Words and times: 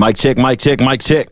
Mic 0.00 0.16
check, 0.16 0.38
mic 0.38 0.58
check, 0.58 0.80
mic 0.80 1.02
check. 1.02 1.26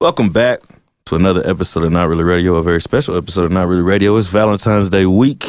Welcome 0.00 0.30
back 0.30 0.60
to 1.04 1.14
another 1.14 1.46
episode 1.46 1.84
of 1.84 1.92
Not 1.92 2.08
Really 2.08 2.24
Radio, 2.24 2.54
a 2.54 2.62
very 2.62 2.80
special 2.80 3.18
episode 3.18 3.44
of 3.44 3.52
Not 3.52 3.68
Really 3.68 3.82
Radio. 3.82 4.16
It's 4.16 4.28
Valentine's 4.28 4.88
Day 4.88 5.04
week. 5.04 5.44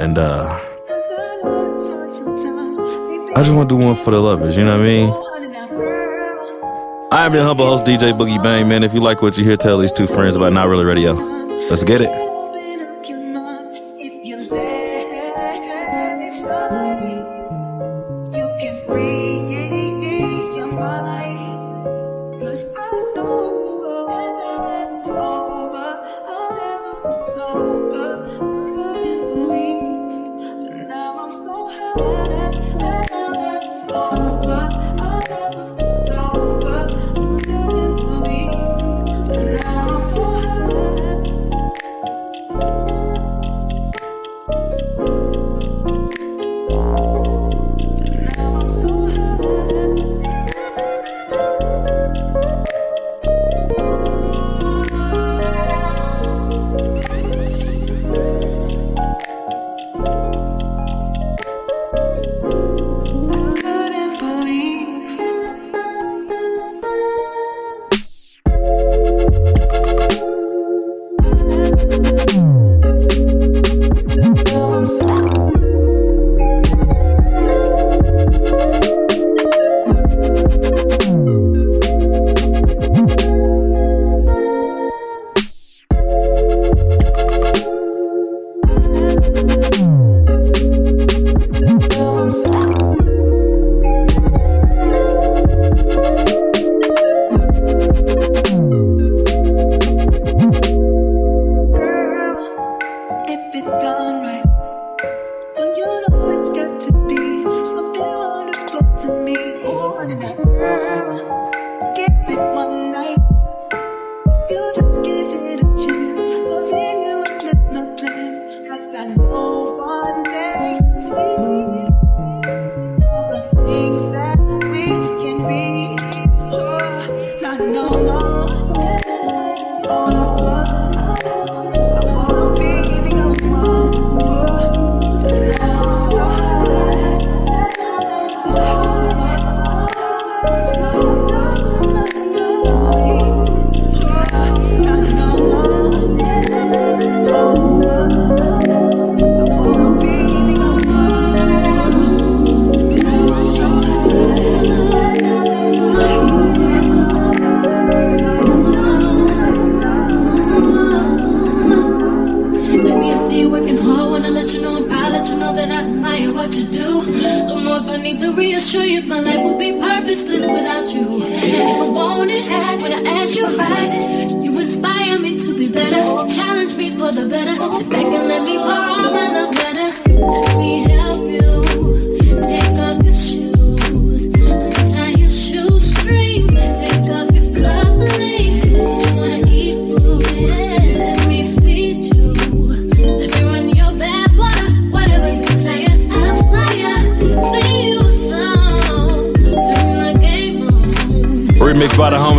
And 0.00 0.18
uh 0.18 0.48
I 3.36 3.42
just 3.44 3.54
want 3.54 3.68
to 3.70 3.78
do 3.78 3.84
one 3.84 3.94
for 3.94 4.10
the 4.10 4.18
lovers, 4.18 4.56
you 4.56 4.64
know 4.64 4.76
what 4.76 4.84
I 4.84 4.88
mean? 4.88 5.10
I 7.12 7.24
am 7.24 7.32
your 7.32 7.44
humble 7.44 7.66
host, 7.66 7.86
DJ 7.86 8.10
Boogie 8.10 8.42
Bang, 8.42 8.68
man. 8.68 8.82
If 8.82 8.92
you 8.92 9.00
like 9.00 9.22
what 9.22 9.38
you 9.38 9.44
hear, 9.44 9.56
tell 9.56 9.78
these 9.78 9.92
two 9.92 10.08
friends 10.08 10.34
about 10.34 10.52
Not 10.52 10.66
Really 10.66 10.84
Radio. 10.84 11.12
Let's 11.12 11.84
get 11.84 12.00
it. 12.00 12.29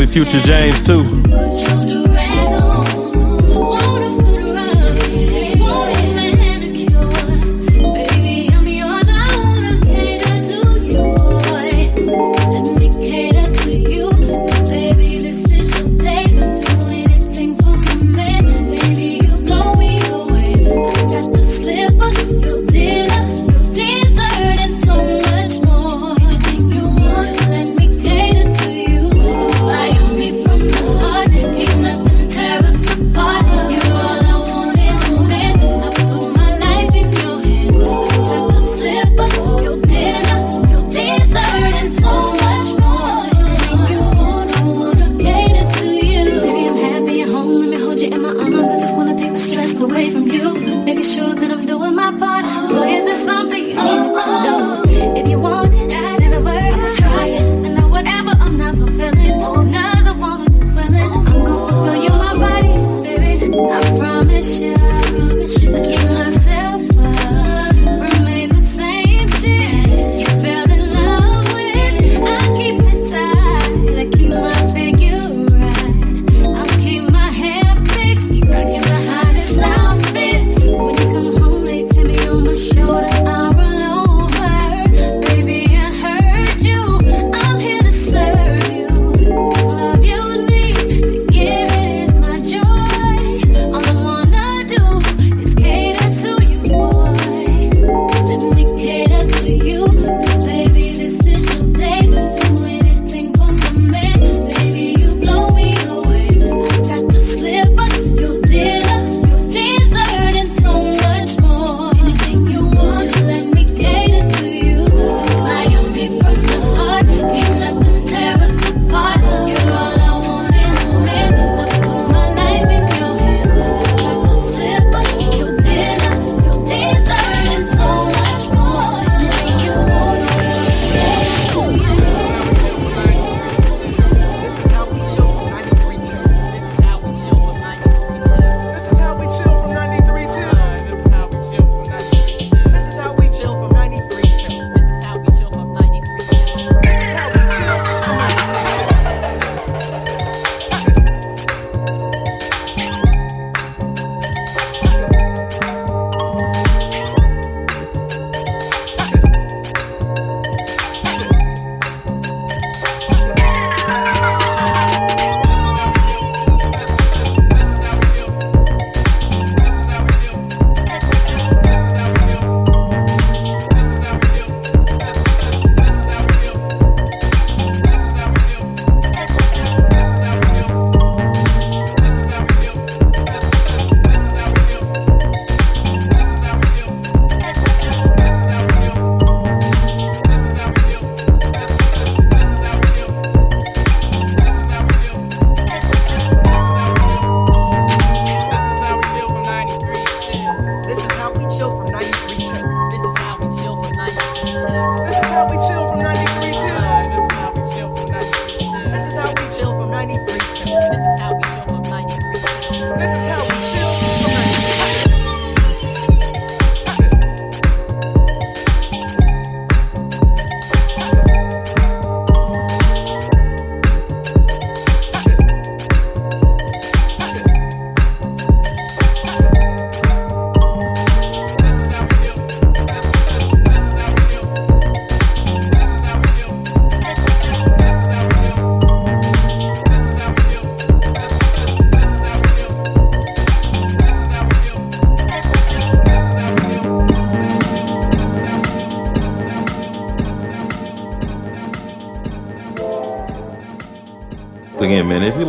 Future 0.06 0.40
James 0.42 0.84
too. 0.84 2.01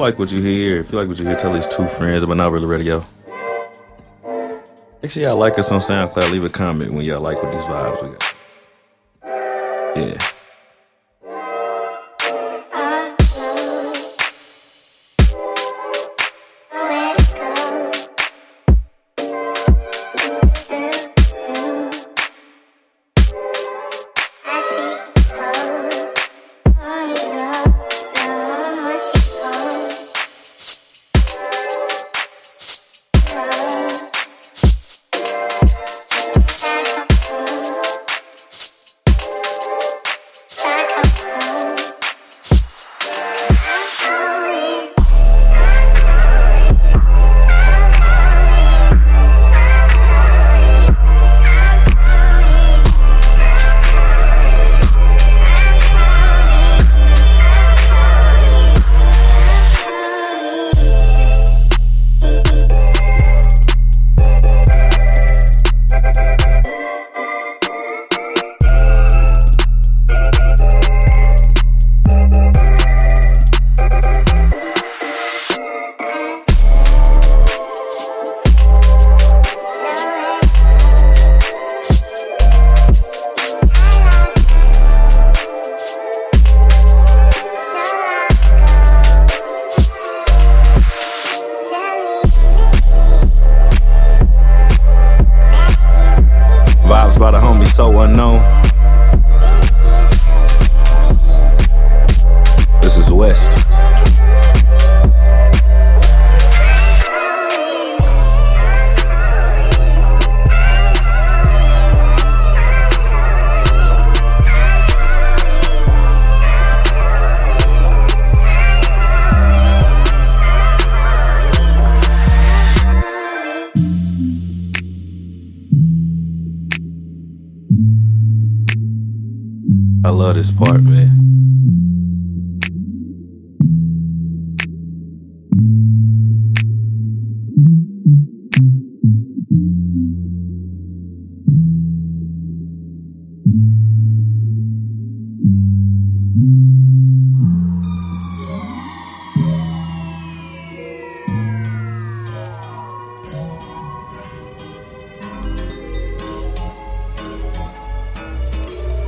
Like 0.03 0.19
what 0.19 0.33
you 0.33 0.43
hear, 0.43 0.81
if 0.81 0.91
you 0.91 0.99
like 0.99 1.07
what 1.07 1.17
you 1.17 1.25
hear, 1.25 1.37
tell 1.37 1.53
these 1.53 1.69
two 1.69 1.87
friends 1.87 2.25
about 2.25 2.37
Not 2.37 2.51
Really 2.51 2.67
Radio. 2.67 3.05
Make 5.01 5.13
sure 5.13 5.23
y'all 5.23 5.37
like 5.37 5.57
us 5.61 5.71
on 5.71 5.79
SoundCloud. 5.79 6.33
Leave 6.33 6.43
a 6.43 6.49
comment 6.49 6.93
when 6.93 7.05
y'all 7.05 7.21
like 7.21 7.41
what 7.41 7.53
these 7.53 7.63
vibes 7.63 8.03
we 8.03 8.11
got. 8.11 8.22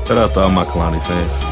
Shout 0.06 0.18
out 0.18 0.34
to 0.34 0.40
all 0.40 0.50
my 0.50 0.66
Kehlani 0.66 1.00
fans. 1.02 1.42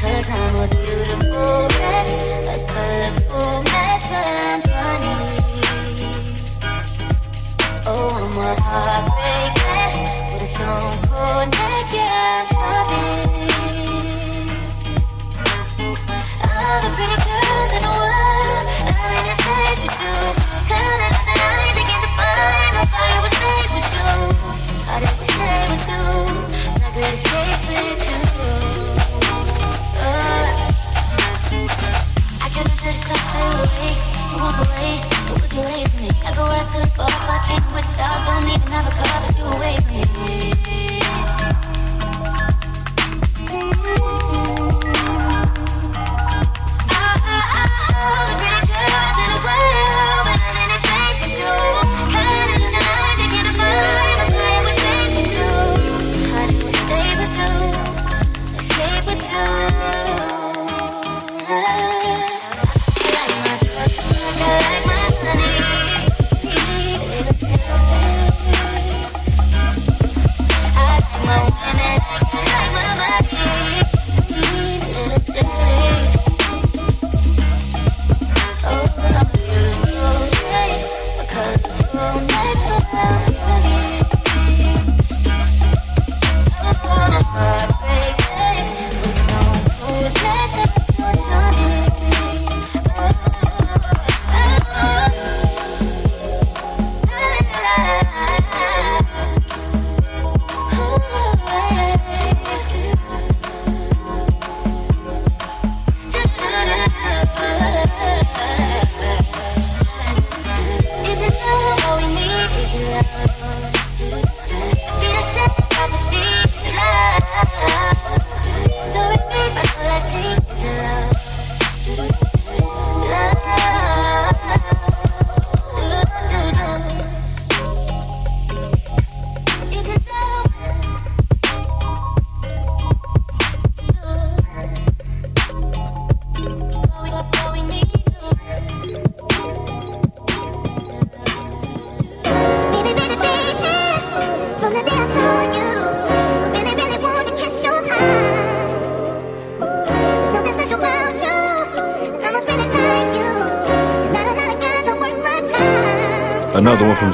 Cause 0.00 0.30
I'm 0.30 0.56
a 0.56 0.68
beautiful 0.68 1.68
wreck, 1.68 2.06
a 2.48 2.56
colorful 2.72 3.62
mess, 3.62 4.02
but 4.08 4.26
I'm 4.48 4.60
funny. 4.72 5.16
Oh, 7.86 8.08
I'm 8.24 8.38
a 8.38 8.54
heartbreaker 8.58 10.23
stone 10.46 10.98
cold 11.08 11.48
neck, 11.48 11.88
yeah, 11.92 12.44
I'm 12.52 12.88
All 16.44 16.78
the 16.82 16.90
pretty 16.96 17.16
girls 17.24 17.70
in 17.72 17.80
the 17.80 17.88
world, 17.88 18.66
I'm 18.84 19.12
in 19.16 19.24
this 19.24 19.40
place 19.40 19.80
with 19.84 19.98
you. 20.04 20.16
Counting 20.68 21.00
on 21.00 21.24
the 21.24 21.34
nights, 21.40 21.76
I 21.76 21.84
can't 21.88 22.02
define 22.04 22.76
I 22.76 23.16
would 23.22 23.32
stay 23.32 23.62
with 23.72 23.88
you. 23.94 24.10
How 24.84 24.98
did 25.00 25.14
we 25.16 25.24
stay 25.32 25.64
with 25.70 25.86
you? 25.88 26.04
My 26.82 26.88
greatest 26.92 27.24
dates 27.24 27.64
with 27.64 28.04
you. 28.04 28.20
Uh, 29.96 30.44
I 32.44 32.48
can 32.52 32.66
to 32.68 32.84
the 32.84 33.00
club, 33.06 33.24
away, 33.64 33.92
walk 34.36 34.58
away, 34.60 34.92
wait 35.62 35.88
for 35.88 36.02
me? 36.02 36.10
I 36.24 36.34
go 36.34 36.42
out 36.42 36.66
to 36.68 36.80
the 36.80 36.90
bar, 36.96 37.08
if 37.08 37.30
I 37.30 37.38
can't 37.46 37.74
with 37.74 37.86
stars, 37.86 38.26
don't 38.26 38.48
even 38.48 38.72
have 38.72 38.86
a 38.86 38.94
car, 38.94 39.22
but 39.26 39.38
you 39.38 39.44
away 39.44 39.76
from 39.76 40.74
me. 40.74 40.83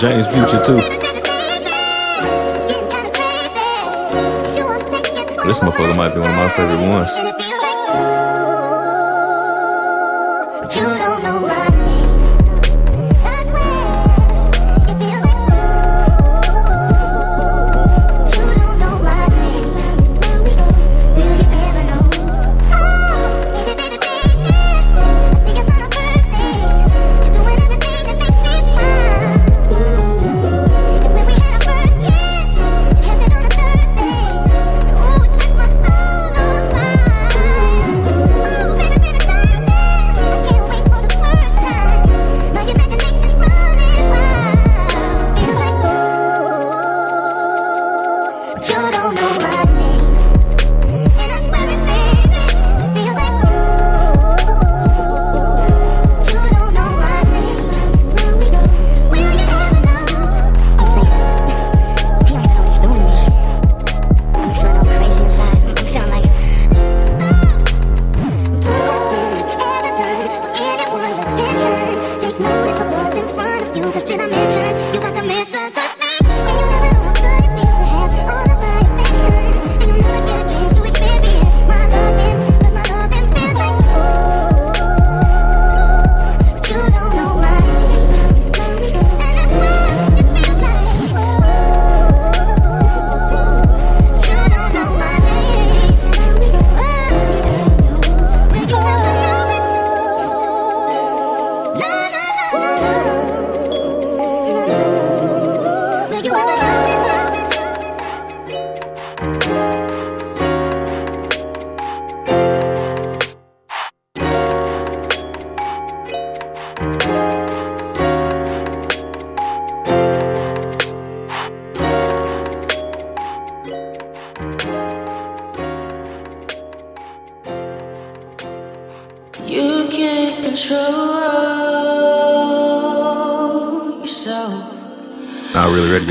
James 0.00 0.28
Future 0.28 0.62
too. 0.62 0.99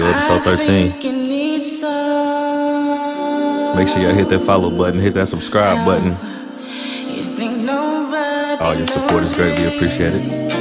Episode 0.08 0.43
13. 0.43 0.89
Make 3.75 3.88
sure 3.88 4.01
y'all 4.01 4.13
hit 4.13 4.29
that 4.29 4.41
follow 4.46 4.69
button, 4.69 5.00
hit 5.00 5.13
that 5.15 5.27
subscribe 5.27 5.86
button. 5.86 6.15
All 8.60 8.75
your 8.75 8.88
support 8.88 9.24
is 9.24 9.34
greatly 9.34 9.75
appreciated. 9.75 10.59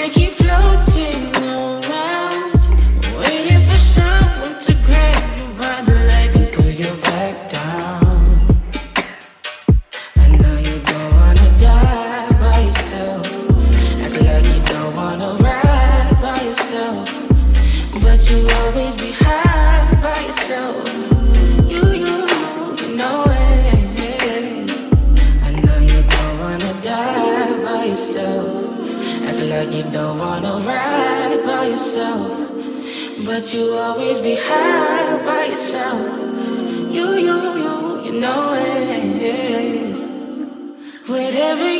can't 0.00 0.14
keep 0.14 0.32
floating. 0.32 1.29
Say 33.38 33.54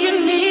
you 0.02 0.49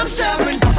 I'm 0.00 0.08
seven. 0.08 0.69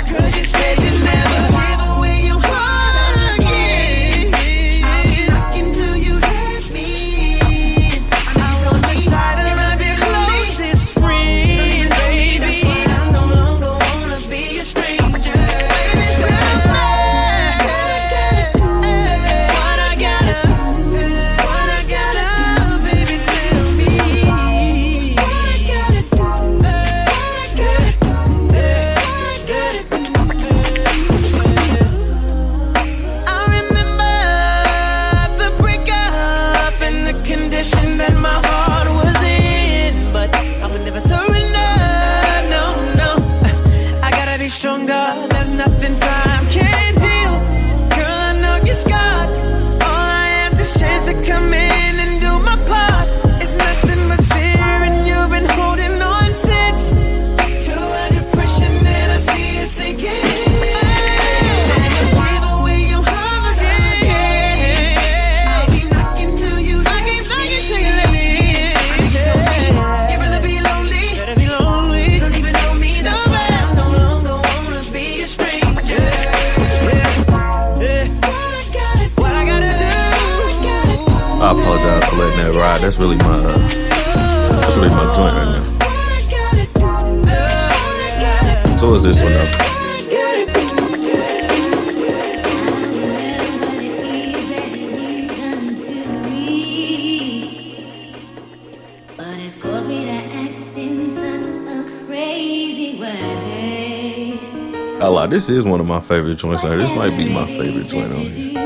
I 105.02 105.08
lie, 105.08 105.26
this 105.26 105.50
is 105.50 105.66
one 105.66 105.80
of 105.80 105.88
my 105.88 106.00
favorite 106.00 106.38
joints. 106.38 106.64
Like, 106.64 106.78
this 106.78 106.92
might 106.92 107.18
be 107.18 107.28
my 107.28 107.48
favorite 107.48 107.88
joint 107.88 108.14
on 108.14 108.22
here. 108.22 108.60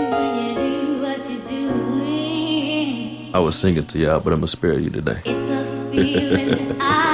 I 3.33 3.39
was 3.39 3.57
singing 3.57 3.85
to 3.85 3.97
y'all, 3.97 4.19
but 4.19 4.33
I'm 4.33 4.39
gonna 4.39 4.47
spare 4.47 4.77
you 4.77 4.89
today. 4.89 5.21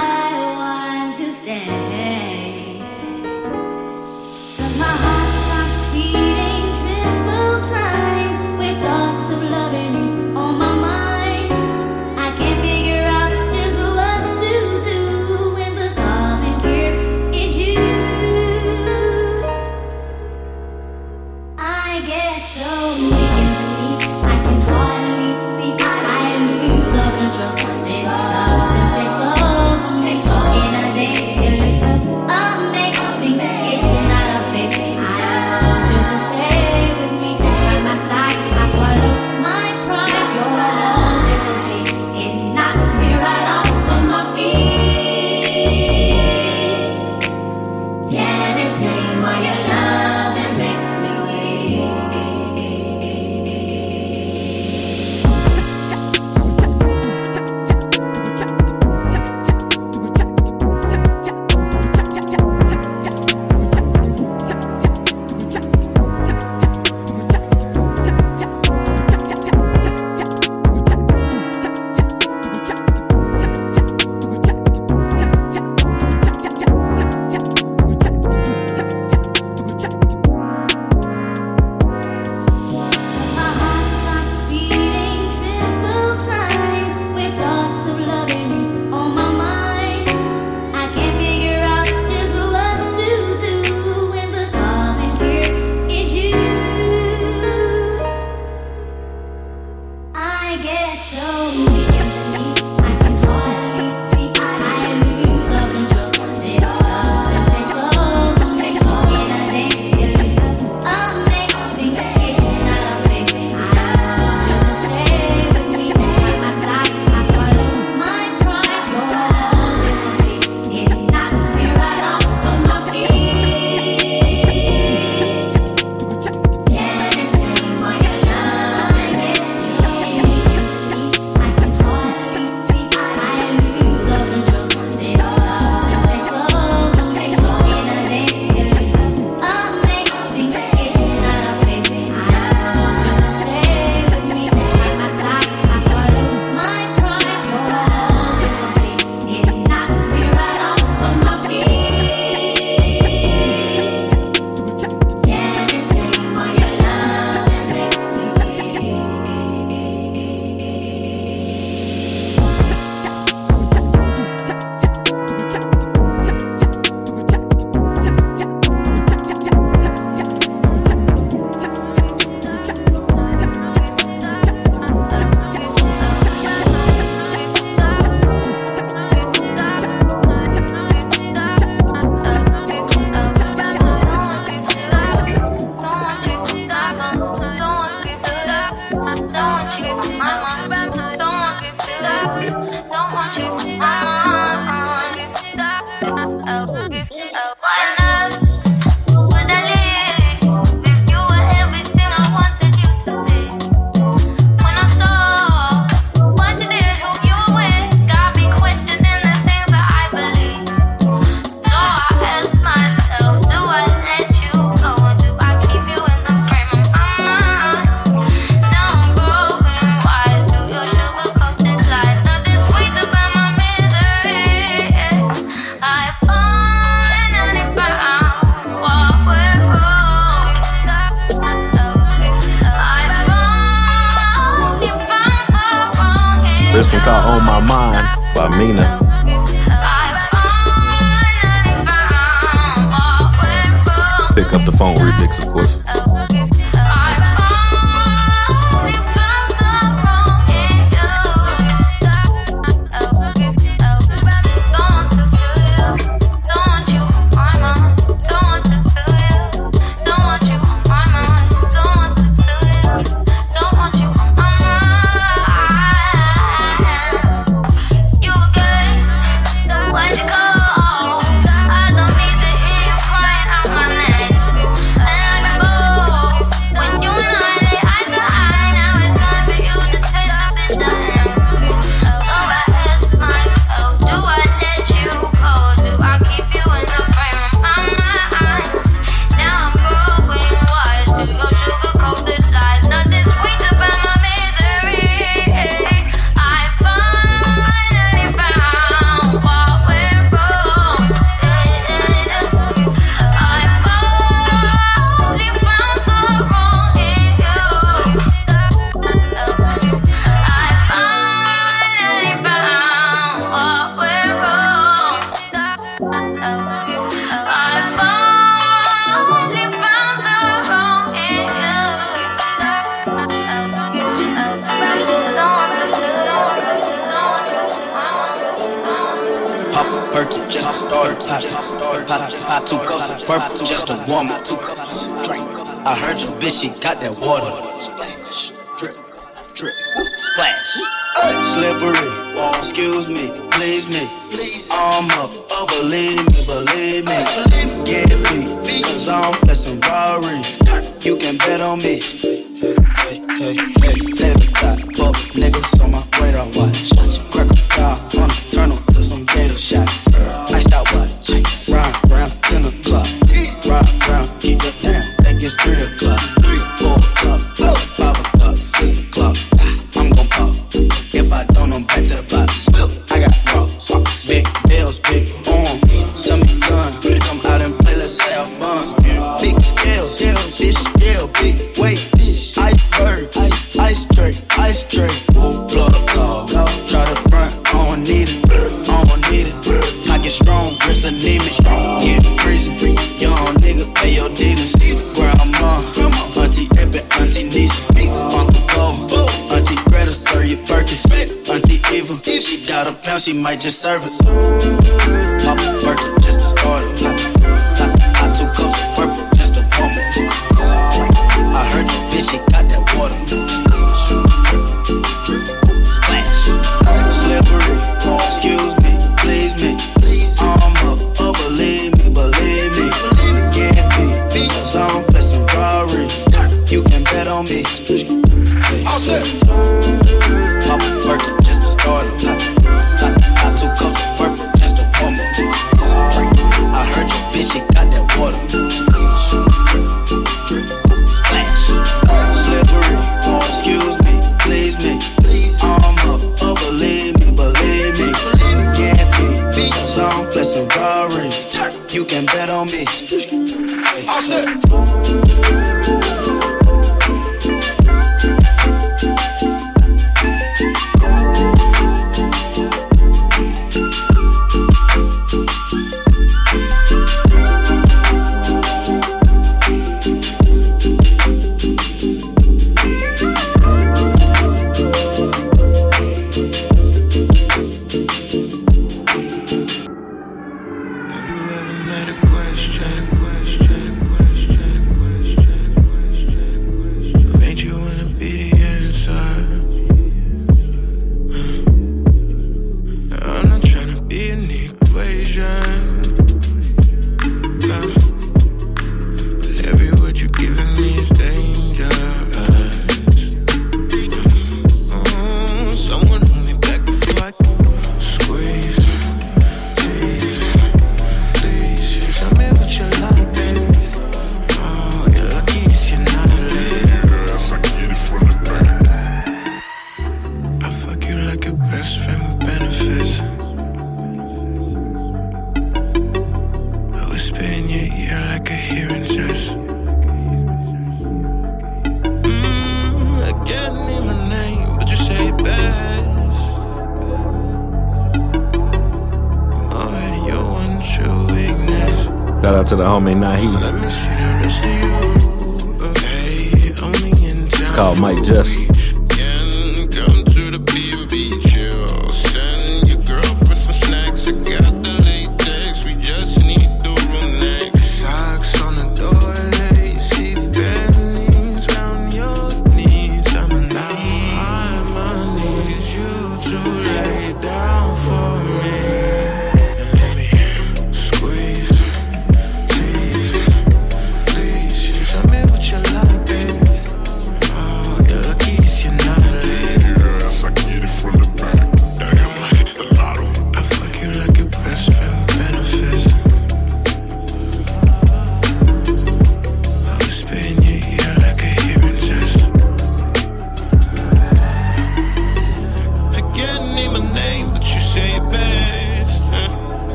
She 402.41 402.60
got 402.65 402.88
a 402.88 402.93
pound, 402.93 403.21
she 403.21 403.34
might 403.34 403.62
just 403.62 403.80
serve 403.82 404.04
us. 404.04 404.17
Pop 404.19 405.60
a 405.60 406.19
just 406.21 406.39
to 406.39 406.45
start 406.45 406.84
it. 406.99 407.31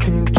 can 0.00 0.29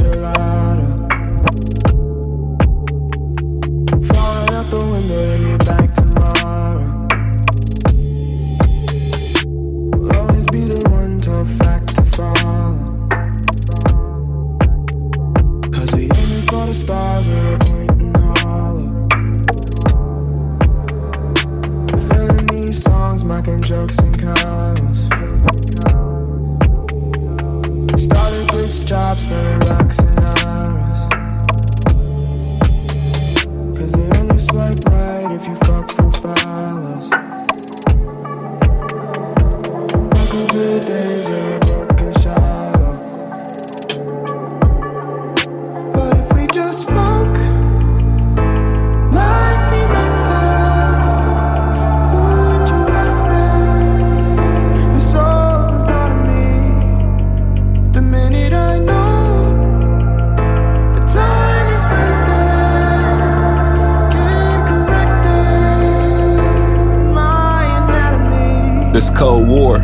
This 68.92 69.10
Cold 69.10 69.48
War 69.48 69.80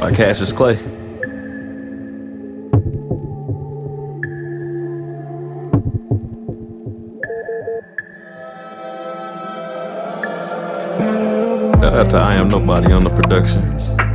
by 0.00 0.10
Cassius 0.10 0.50
Clay. 0.50 0.76
After 11.84 12.16
I 12.16 12.36
Am 12.36 12.48
Nobody 12.48 12.92
on 12.92 13.04
the 13.04 13.10
production. 13.10 14.05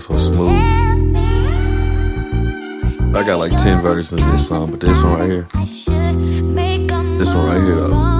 so 0.00 0.16
smooth. 0.16 0.50
I 3.14 3.24
got 3.24 3.38
like 3.38 3.56
10 3.56 3.82
versions 3.82 4.20
of 4.20 4.30
this 4.30 4.46
song, 4.48 4.70
but 4.70 4.80
this 4.80 5.02
one 5.02 5.18
right 5.18 5.28
here. 5.28 5.48
This 5.54 5.88
one 7.34 7.46
right 7.46 7.60
here, 7.60 7.76
though. 7.76 8.17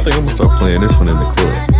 I 0.00 0.02
think 0.02 0.16
I'm 0.16 0.22
gonna 0.22 0.34
start 0.34 0.58
playing 0.58 0.80
this 0.80 0.96
one 0.96 1.08
in 1.08 1.18
the 1.18 1.26
club. 1.26 1.79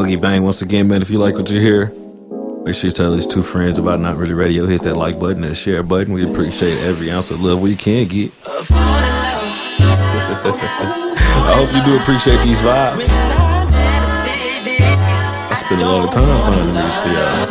Boogie 0.00 0.18
Bang 0.18 0.44
once 0.44 0.62
again, 0.62 0.88
man. 0.88 1.02
If 1.02 1.10
you 1.10 1.18
like 1.18 1.34
what 1.34 1.50
you 1.50 1.60
hear, 1.60 1.92
make 2.64 2.74
sure 2.74 2.88
you 2.88 2.92
tell 2.92 3.12
these 3.12 3.26
two 3.26 3.42
friends 3.42 3.78
about 3.78 4.00
Not 4.00 4.16
Really 4.16 4.32
Radio. 4.32 4.64
Hit 4.64 4.80
that 4.84 4.96
like 4.96 5.20
button 5.20 5.44
and 5.44 5.54
share 5.54 5.82
button. 5.82 6.14
We 6.14 6.24
appreciate 6.24 6.78
every 6.78 7.10
ounce 7.10 7.30
of 7.30 7.42
love 7.42 7.60
we 7.60 7.76
can 7.76 8.08
get. 8.08 8.32
I 8.46 8.62
hope 11.54 11.70
you 11.74 11.84
do 11.84 12.00
appreciate 12.00 12.40
these 12.40 12.62
vibes. 12.62 13.10
I 15.50 15.54
spend 15.54 15.82
a 15.82 15.84
lot 15.84 16.08
of 16.08 16.10
time 16.14 16.46
finding 16.46 16.74
these 16.82 16.96
for 16.96 17.08
y'all. 17.08 17.49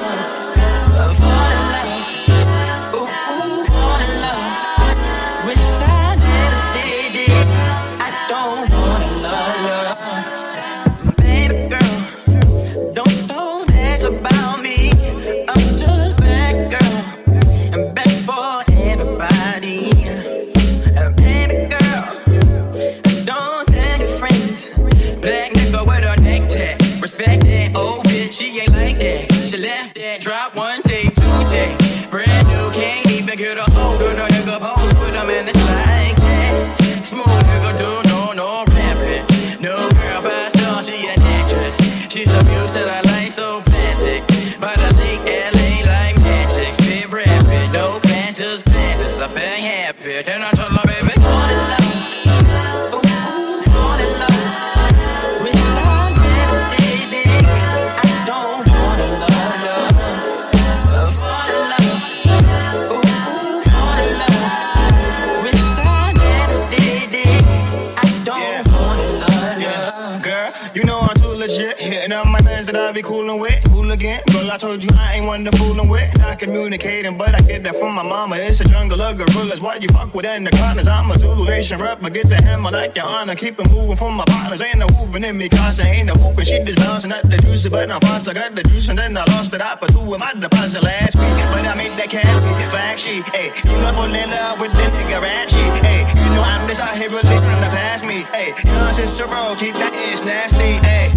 But 76.80 77.36
I 77.36 77.41
get 77.41 77.63
that 77.63 77.75
from 77.75 77.93
my 77.93 78.03
mama. 78.03 78.38
It's 78.38 78.61
a 78.61 78.63
jungle 78.63 79.01
of 79.01 79.17
gorillas. 79.17 79.59
Why 79.59 79.75
you 79.75 79.89
fuck 79.89 80.13
with 80.13 80.23
in 80.23 80.45
the 80.45 80.51
corners? 80.51 80.88
I'm 80.88 81.11
a 81.11 81.19
Zulu 81.19 81.43
Nation 81.43 81.77
rapper. 81.77 82.09
Get 82.09 82.30
the 82.30 82.41
hammer 82.41 82.71
like 82.71 82.95
your 82.95 83.05
honor. 83.05 83.36
Keep 83.36 83.59
it 83.59 83.69
moving 83.69 83.97
for 83.97 84.09
my 84.09 84.23
partners. 84.23 84.61
Ain't 84.61 84.77
no 84.77 84.88
moving 84.97 85.25
in 85.25 85.38
me, 85.38 85.49
cause 85.49 85.82
ain't 85.82 86.07
no 86.07 86.13
hooping. 86.13 86.45
She 86.45 86.63
just 86.63 86.77
bouncing 86.77 87.11
at 87.11 87.30
the 87.30 87.38
juice, 87.38 87.67
but 87.67 87.91
I'm 87.91 87.99
fine. 87.99 88.21
I 88.25 88.34
got 88.34 88.55
the 88.55 88.63
juice, 88.63 88.88
and 88.88 88.97
then 88.97 89.17
I 89.17 89.25
lost 89.25 89.53
it. 89.53 89.59
I 89.59 89.75
put 89.75 89.91
two 89.91 90.13
in 90.13 90.19
my 90.21 90.34
deposit 90.34 90.82
last 90.82 91.15
week. 91.15 91.36
But 91.51 91.67
I 91.67 91.75
made 91.75 91.99
that 91.99 92.09
candy. 92.09 92.71
Fact 92.71 93.01
sheet. 93.01 93.27
Hey, 93.36 93.51
you 93.65 93.77
know, 93.82 93.91
fall 93.91 94.15
in 94.15 94.30
love 94.30 94.61
with 94.61 94.71
the 94.71 94.84
nigga 94.84 95.21
rap 95.21 95.49
sheet. 95.49 95.84
Hey, 95.84 96.07
you 96.07 96.30
know 96.34 96.43
I'm 96.43 96.65
just 96.69 96.80
out 96.80 96.95
here 96.95 97.09
really 97.09 97.23
trying 97.23 97.63
to 97.63 97.69
pass 97.75 98.03
me. 98.03 98.23
Hey, 98.32 98.53
young 98.63 98.93
sister, 98.93 99.27
bro, 99.27 99.53
keep 99.59 99.75
that 99.75 99.91
ass 99.91 100.23
nasty. 100.23 100.80
Hey, 100.88 101.11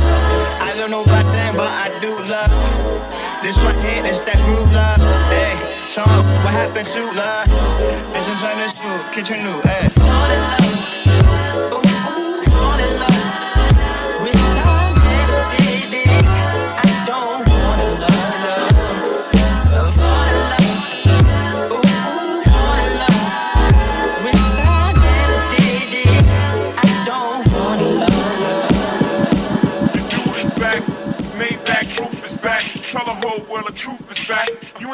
I 0.58 0.74
don't 0.74 0.90
know 0.90 1.04
about 1.04 1.24
them, 1.30 1.54
but 1.54 1.70
I 1.70 2.00
do 2.00 2.18
love. 2.18 3.21
This 3.42 3.60
right 3.64 3.74
here, 3.84 4.02
this 4.04 4.22
that 4.22 4.38
group 4.44 4.70
love. 4.70 5.00
Hey, 5.28 5.58
me 5.88 6.02
what 6.44 6.54
happened 6.54 6.86
to 6.86 7.10
love. 7.10 7.48
This 8.12 8.28
is 8.28 8.40
food, 8.72 9.12
kitchen 9.12 9.42
new. 9.42 9.60
Hey. 9.62 10.61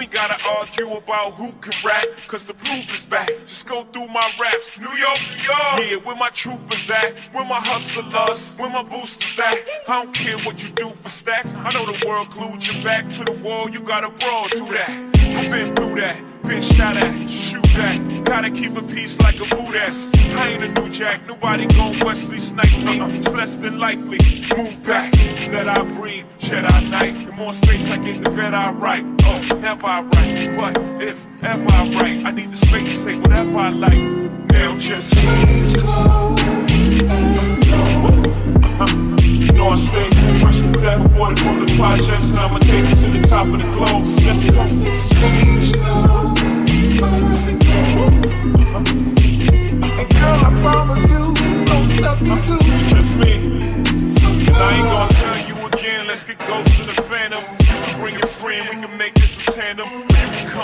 Ain't 0.01 0.13
gotta 0.13 0.39
argue 0.49 0.93
about 0.93 1.35
who 1.35 1.51
can 1.61 1.73
rap, 1.85 2.07
cause 2.29 2.45
the 2.45 2.55
proof 2.55 2.95
is 2.95 3.05
back. 3.05 3.29
Just 3.47 3.67
go 3.67 3.83
through 3.83 4.07
my 4.07 4.31
raps. 4.41 4.79
New 4.79 4.85
York, 4.97 5.19
New 5.29 5.43
York. 5.43 5.91
Yeah, 5.91 5.97
where 6.07 6.15
my 6.15 6.29
troopers 6.31 6.89
at, 6.89 7.19
where 7.33 7.45
my 7.45 7.59
hustlers, 7.59 8.57
where 8.59 8.71
my 8.71 8.85
boosters 8.85 9.39
at. 9.41 9.59
I 9.89 10.05
don't 10.05 10.15
care 10.15 10.39
what 10.39 10.63
you 10.63 10.69
do 10.71 10.91
for 10.91 11.09
stacks. 11.09 11.53
I 11.55 11.73
know 11.73 11.85
the 11.91 12.07
world 12.07 12.31
glued 12.31 12.65
your 12.65 12.81
back 12.85 13.11
to 13.15 13.25
the 13.25 13.33
wall. 13.43 13.69
You 13.69 13.81
gotta 13.81 14.11
brawl 14.11 14.49
through 14.49 14.69
that. 14.69 14.89
I've 14.89 15.51
been 15.51 15.75
through 15.75 15.97
that. 15.97 16.17
Been 16.49 16.63
shot 16.63 16.97
at, 16.97 17.29
shoot 17.29 17.63
that. 17.77 18.25
Gotta 18.25 18.51
keep 18.51 18.75
a 18.75 18.83
peace 18.83 19.21
like 19.21 19.37
a 19.37 19.55
boot 19.55 19.77
ass. 19.77 20.11
I 20.15 20.49
ain't 20.49 20.63
a 20.63 20.81
new 20.81 20.89
jack, 20.89 21.21
nobody 21.27 21.67
gon' 21.67 21.95
Wesley 22.01 22.41
snipe 22.41 22.73
me. 22.79 23.01
It's 23.19 23.31
less 23.31 23.57
than 23.57 23.79
likely. 23.79 24.19
Move 24.57 24.83
back, 24.87 25.13
let 25.53 25.69
I 25.69 25.83
breathe, 25.83 26.25
shed 26.39 26.65
I 26.65 26.81
night. 26.85 27.27
The 27.27 27.33
more 27.35 27.53
space 27.53 27.91
I 27.91 27.99
get, 27.99 28.25
the 28.25 28.31
better 28.31 28.57
I 28.57 28.71
write. 28.73 29.05
Oh, 29.25 29.59
never 29.61 29.87
I 29.87 30.01
write, 30.01 30.57
but 30.57 31.03
if 31.03 31.27
ever 31.43 31.71
I 31.71 31.91
write, 31.91 32.25
I 32.25 32.31
need 32.31 32.51
the 32.51 32.57
space 32.57 32.93
to 32.93 32.97
say 32.97 33.19
whatever 33.19 33.59
I 33.59 33.69
like. 33.69 34.01
Now 34.51 34.75
just 34.79 35.15
change 35.15 35.77
clothes. 35.77 36.41
You 38.81 39.15
know 39.59 39.71
I 39.71 39.75
stay 39.75 40.09
fresh 40.39 40.61
to 40.61 40.73
death, 40.73 41.19
water 41.19 41.37
from 41.37 41.67
the 41.67 41.77
projects, 41.77 42.31
and 42.31 42.39
I'ma 42.39 42.59
take 42.59 42.89
you 42.89 42.95
to 42.95 43.11
the 43.19 43.27
top 43.27 43.47
of 43.49 43.59
the 43.59 43.69
globe. 43.73 44.05
Yes. 44.23 44.49
And 49.99 50.09
girl, 50.15 50.39
I 50.47 50.51
promise 50.63 51.03
you, 51.11 51.35
there's 51.35 51.63
no 51.63 51.79
substitute. 51.99 52.67
It's 52.73 52.93
just 52.93 53.17
me, 53.17 53.33
and 54.47 54.57
I 54.57 54.59
ain't 54.77 54.87
gonna 54.87 55.13
tell 55.15 55.39
you 55.49 55.67
again. 55.67 56.07
Let's 56.07 56.25
get 56.25 56.39
close 56.39 56.77
to 56.77 56.85
the 56.85 57.03
phantom. 57.03 57.43
You 57.59 57.67
can 57.67 58.01
bring 58.01 58.15
your 58.15 58.29
friend, 58.29 58.69
we 58.69 58.87
can 58.87 58.97
make 58.97 59.15
this 59.15 59.37
a 59.49 59.51
tandem 59.51 60.08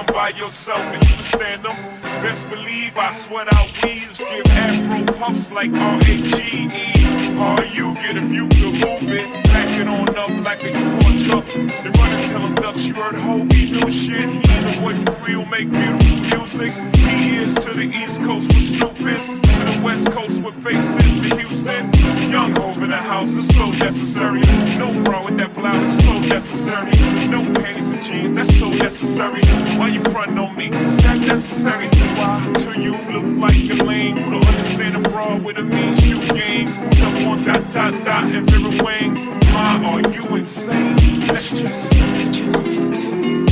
by 0.03 0.30
yourself 0.30 0.80
and 0.80 1.11
you 1.11 1.22
stand 1.22 1.64
them. 1.64 1.76
Best 2.22 2.49
believe 2.49 2.97
I 2.97 3.11
sweat 3.11 3.53
out 3.53 3.70
weaves, 3.82 4.18
give 4.18 4.47
afro 4.47 5.05
puffs 5.14 5.51
like 5.53 5.72
R-A-G-E. 5.72 7.36
Are 7.38 7.64
you 7.64 7.95
get 7.95 8.16
if 8.16 8.30
you 8.32 8.49
could 8.49 8.74
move 8.74 9.12
it? 9.12 9.45
Back 9.45 9.68
it 9.80 9.86
on 9.86 10.16
up 10.16 10.45
like 10.45 10.62
a 10.64 10.70
U-Haul 10.70 11.18
truck. 11.18 11.47
Then 11.47 11.92
run 11.92 12.12
and 12.12 12.30
tell 12.30 12.40
them 12.40 12.55
ducks 12.57 12.86
you 12.86 12.95
heard 12.95 13.14
Hobie 13.14 13.70
new 13.70 13.90
shit. 13.90 14.28
He 14.28 14.38
the 14.40 14.80
boy 14.80 14.95
for 15.05 15.30
real 15.30 15.47
make 15.47 15.70
beautiful 15.70 16.38
music. 16.38 16.72
He 16.97 17.36
is 17.36 17.55
to 17.55 17.70
the 17.74 17.86
East 17.86 18.20
Coast 18.22 18.49
with 18.49 18.68
Snoop 18.68 18.97
to 18.97 19.05
the 19.05 19.80
West 19.84 20.11
Coast 20.11 20.42
with 20.42 20.55
faces 20.64 21.03
to 21.23 21.37
Houston. 21.37 21.93
Young 22.31 22.53
Hov 22.57 22.83
in 22.83 22.91
the 22.91 22.97
house 22.97 23.31
is 23.31 23.47
so 23.57 23.71
necessary. 23.71 24.41
No 24.79 24.93
bra 25.03 25.25
with 25.25 25.39
that 25.39 25.55
blouse 25.55 25.83
is 25.83 26.05
so 26.05 26.19
necessary. 26.19 26.93
No 27.31 27.41
panties 27.55 27.91
and 27.91 28.03
jeans, 28.03 28.33
that's 28.33 28.59
so 28.59 28.71
necessary. 28.71 29.43
Why 29.79 29.89
you 29.89 30.01
frontin' 30.12 30.39
on 30.39 30.57
me? 30.57 30.69
Is 30.69 30.97
that 30.99 31.19
necessary? 31.19 31.89
Why? 32.19 32.53
To 32.55 32.81
you 32.81 32.97
look 33.12 33.25
like 33.39 33.57
a 33.71 33.85
lame 33.85 34.17
who 34.17 34.31
don't 34.33 34.47
understand 34.47 34.97
a 34.97 35.09
bra 35.09 35.37
with 35.37 35.59
a 35.59 35.62
mean 35.62 35.95
shoe 35.97 36.21
game. 36.35 36.69
Up 36.69 37.29
on 37.29 37.45
dot 37.45 37.71
dot 37.71 38.05
dot 38.05 38.25
and 38.25 38.51
Vera 38.51 38.71
Wang? 38.83 39.41
Why 39.53 39.85
are 39.85 40.01
you 40.11 40.37
insane? 40.37 41.21
Let's 41.29 41.51
just 41.51 41.93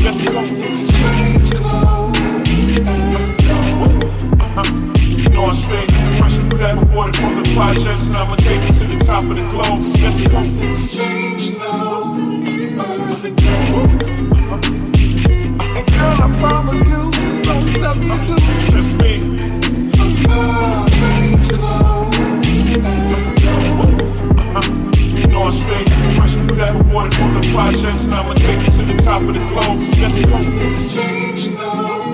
let's 0.02 0.24
go. 0.24 0.40
Exchange 0.40 1.52
You 5.22 5.28
know 5.28 5.44
I 5.44 5.52
stay 5.52 6.01
and 6.64 6.80
dead, 6.80 7.16
from 7.16 7.42
the 7.42 7.52
projects, 7.54 8.06
and 8.06 8.16
I'ma 8.16 8.36
take 8.36 8.62
you 8.62 8.74
to 8.74 8.84
the 8.86 9.04
top 9.04 9.24
of 9.24 9.34
the 9.36 9.46
globe. 9.48 9.82
Let's 10.00 10.28
go. 10.28 10.38
exchange 10.38 11.58
now. 11.58 12.14
It? 13.24 13.40
And 15.76 15.86
girl, 15.92 16.16
I 16.18 16.28
promise 16.40 16.82
you, 16.86 17.10
it's 17.14 17.42
no 17.48 17.54
substitute. 17.80 18.44
Just 18.70 18.92
me. 19.00 19.12
Exchange 20.86 21.46
now. 21.58 22.10
You 25.18 25.26
know 25.28 25.42
I 25.42 25.50
stay 25.50 25.84
fresh 26.16 26.36
and 26.36 26.48
dead, 26.48 26.76
aborted 26.76 27.14
from 27.14 27.34
the 27.34 27.42
projects, 27.52 28.04
and 28.04 28.14
I'ma 28.14 28.34
take 28.34 28.60
you 28.60 28.72
to 28.72 28.82
the 28.84 29.02
top 29.02 29.22
of 29.22 29.34
the 29.34 29.44
globe. 29.46 29.80
Let's 29.98 30.24
go. 30.24 30.36
Exchange 30.68 31.50
now. 31.56 32.11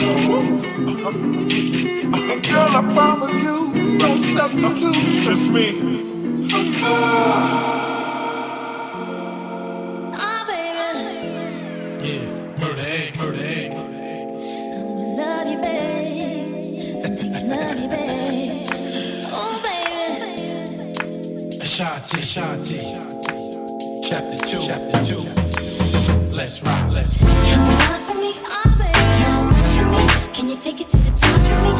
Where's 0.00 0.24
it? 0.24 1.70
And 2.14 2.40
girl, 2.46 2.72
I 2.74 2.82
promise 2.94 3.34
you, 3.34 3.56
it's 3.74 3.94
no 4.02 4.10
substitute. 4.34 5.22
Just 5.22 5.50
me. 5.50 5.66
Oh, 10.16 10.40
baby. 10.48 10.92
Yeah, 12.06 12.24
Murder 12.58 12.82
Inc, 12.82 13.10
Murder 13.18 13.44
Inc. 13.44 13.72
Love 15.18 15.46
you, 15.48 15.58
babe. 15.58 17.04
I 17.04 17.06
think 17.10 17.32
I 17.36 17.38
love 17.42 17.78
you, 17.78 17.88
babe. 17.88 18.68
Oh, 19.32 19.56
baby. 19.62 21.60
Ashanti, 21.60 22.20
Ashanti. 22.20 22.80
Chapter 24.08 24.38
2, 24.46 24.60
chapter 24.62 24.98
2. 25.04 25.20
Let's 26.30 26.62
rock, 26.62 26.90
let's 26.90 27.12
rock. 27.22 27.79
Can 30.40 30.48
you 30.48 30.56
take 30.56 30.80
it 30.80 30.88
to 30.88 30.96
the 30.96 31.10
top 31.10 31.38
for 31.38 31.48
me? 31.60 31.70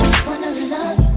Just 0.00 0.26
wanna. 0.26 0.46
Love 0.70 0.98
you, 0.98 1.15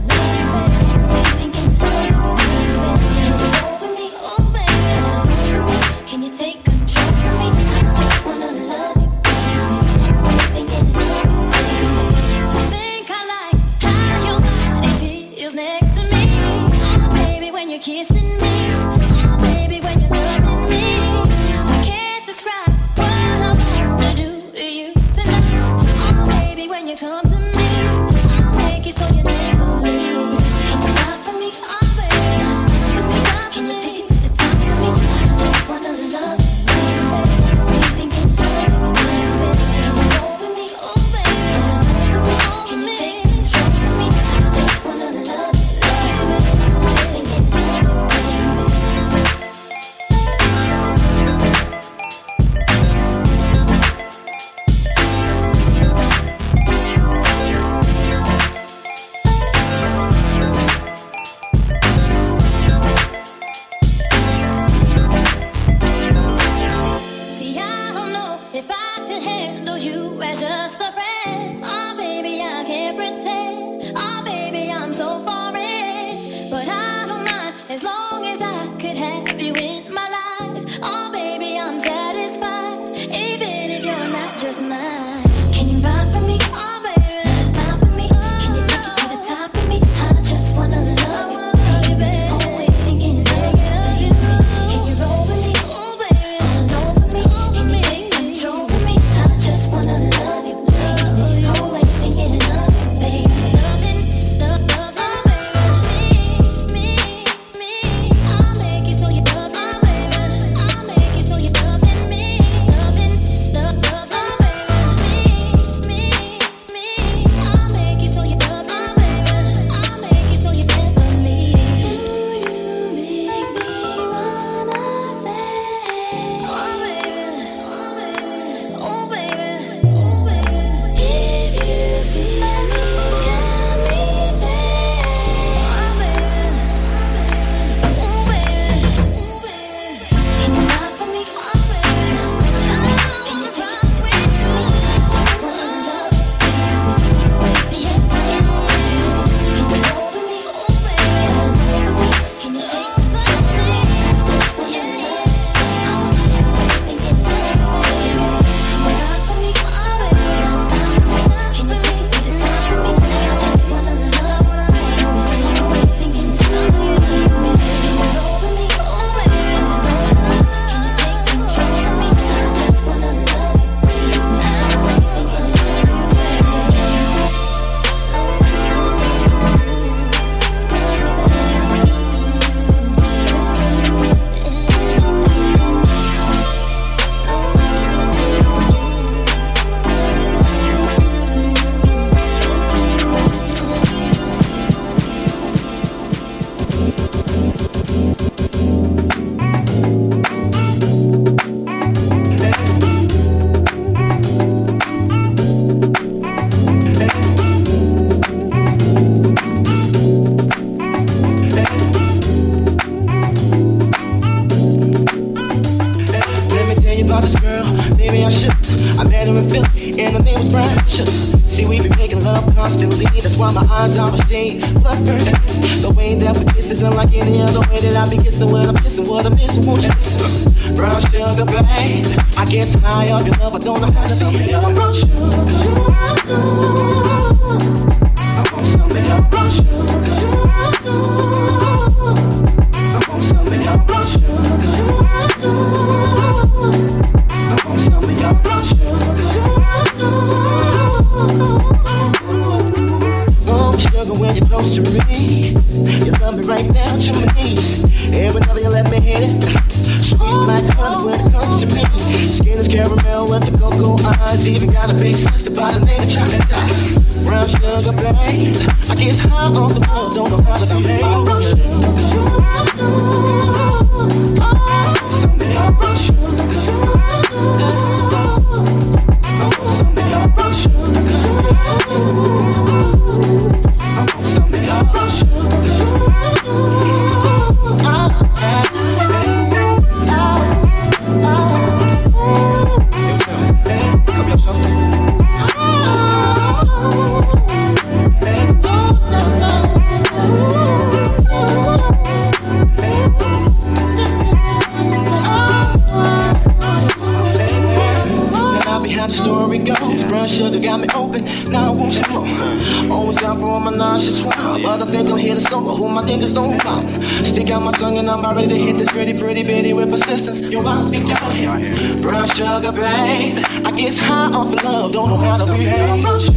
Solo. 315.49 315.73
Who 315.75 315.89
my 315.89 316.03
niggas 316.03 316.33
don't 316.33 316.59
come. 316.59 316.87
Stick 317.25 317.49
out 317.49 317.63
my 317.63 317.71
tongue 317.71 317.97
and 317.97 318.07
I'm 318.09 318.19
about 318.19 318.37
to 318.37 318.47
hit 318.47 318.77
this 318.77 318.91
pretty, 318.91 319.13
pretty 319.17 319.41
bitty 319.43 319.73
with 319.73 319.89
persistence. 319.89 320.39
Yo, 320.41 320.63
I 320.65 320.87
think 320.91 321.09
y'all 321.09 321.31
here. 321.31 321.57
Brown 322.01 322.27
sugar, 322.27 322.71
babe. 322.71 323.43
I 323.65 323.71
guess 323.75 323.97
high 323.97 324.29
off 324.31 324.53
of 324.53 324.63
love, 324.63 324.91
don't 324.91 325.09
know 325.09 325.17
how 325.17 325.37
to 325.37 325.45
behave. 325.51 325.79
Uh, 325.79 325.85
your 325.99 326.05
brown 326.05 326.19
sugar. 326.19 326.35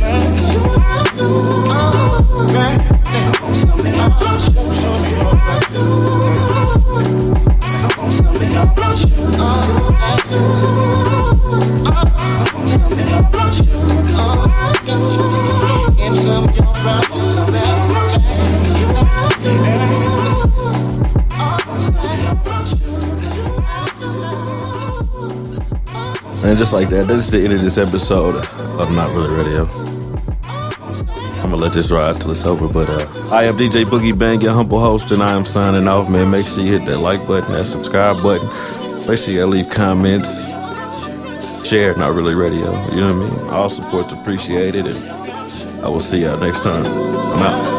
Show 4.41 4.65
me 4.65 4.75
some 4.75 4.95
of 4.95 5.01
your 8.53 8.67
brown 8.75 8.97
sugar. 8.97 9.39
Uh, 9.39 10.03
just 26.63 26.73
like 26.73 26.91
that, 26.91 27.09
that's 27.09 27.27
the 27.29 27.43
end 27.43 27.53
of 27.53 27.61
this 27.61 27.77
episode 27.77 28.37
of 28.79 28.93
Not 28.93 29.11
Really 29.11 29.35
Radio. 29.35 29.65
I'm 31.43 31.51
gonna 31.51 31.57
let 31.57 31.73
this 31.73 31.91
ride 31.91 32.21
till 32.21 32.31
it's 32.31 32.45
over. 32.45 32.69
But 32.69 32.89
uh, 32.89 33.29
I 33.33 33.43
am 33.47 33.57
DJ 33.57 33.85
Boogie 33.85 34.17
Bang, 34.17 34.41
your 34.41 34.53
humble 34.53 34.79
host, 34.79 35.11
and 35.11 35.25
I 35.25 35.35
am 35.35 35.45
signing 35.45 35.89
off, 35.89 36.09
man. 36.09 36.31
Make 36.31 36.47
sure 36.47 36.63
you 36.63 36.79
hit 36.79 36.87
that 36.87 36.99
like 36.99 37.27
button, 37.27 37.51
that 37.51 37.65
subscribe 37.65 38.23
button. 38.23 38.47
Make 39.09 39.19
sure 39.19 39.35
you 39.35 39.45
leave 39.45 39.71
comments, 39.71 40.47
share 41.69 41.97
Not 41.97 42.15
Really 42.15 42.37
Radio. 42.37 42.71
You 42.95 43.01
know 43.01 43.19
what 43.19 43.33
I 43.33 43.37
mean? 43.41 43.51
All 43.51 43.69
support's 43.69 44.13
appreciated, 44.13 44.87
and 44.87 45.85
I 45.85 45.89
will 45.89 45.99
see 45.99 46.23
y'all 46.23 46.39
next 46.39 46.63
time. 46.63 46.87
I'm 46.87 47.41
out. 47.41 47.72